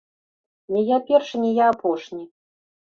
[0.75, 2.23] Не я першы, не я апошні.